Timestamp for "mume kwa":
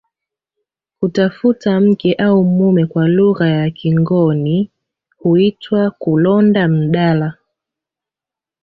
2.45-3.07